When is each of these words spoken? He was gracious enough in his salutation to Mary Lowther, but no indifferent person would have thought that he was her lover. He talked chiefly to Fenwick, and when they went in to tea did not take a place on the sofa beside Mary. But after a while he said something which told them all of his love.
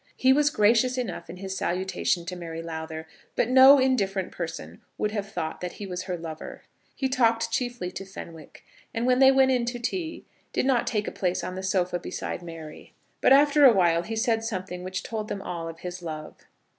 He 0.15 0.33
was 0.33 0.49
gracious 0.49 0.97
enough 0.97 1.29
in 1.29 1.37
his 1.37 1.55
salutation 1.55 2.25
to 2.25 2.35
Mary 2.35 2.63
Lowther, 2.63 3.05
but 3.35 3.49
no 3.49 3.77
indifferent 3.77 4.31
person 4.31 4.81
would 4.97 5.11
have 5.11 5.31
thought 5.31 5.61
that 5.61 5.73
he 5.73 5.85
was 5.85 6.05
her 6.05 6.17
lover. 6.17 6.63
He 6.95 7.07
talked 7.07 7.51
chiefly 7.51 7.91
to 7.91 8.03
Fenwick, 8.03 8.63
and 8.95 9.05
when 9.05 9.19
they 9.19 9.31
went 9.31 9.51
in 9.51 9.63
to 9.65 9.77
tea 9.77 10.25
did 10.53 10.65
not 10.65 10.87
take 10.87 11.07
a 11.07 11.11
place 11.11 11.43
on 11.43 11.53
the 11.53 11.61
sofa 11.61 11.99
beside 11.99 12.41
Mary. 12.41 12.93
But 13.21 13.31
after 13.31 13.63
a 13.63 13.73
while 13.73 14.01
he 14.01 14.15
said 14.15 14.43
something 14.43 14.83
which 14.83 15.03
told 15.03 15.27
them 15.27 15.39
all 15.43 15.67
of 15.67 15.81
his 15.81 16.01
love. 16.01 16.35